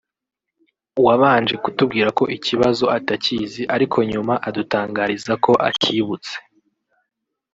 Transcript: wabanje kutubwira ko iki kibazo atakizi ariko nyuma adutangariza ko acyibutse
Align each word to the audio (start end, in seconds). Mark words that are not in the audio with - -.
wabanje 1.05 1.55
kutubwira 1.63 2.09
ko 2.17 2.23
iki 2.35 2.43
kibazo 2.47 2.85
atakizi 2.97 3.61
ariko 3.75 3.97
nyuma 4.11 4.33
adutangariza 4.47 5.33
ko 5.45 5.51
acyibutse 5.69 6.35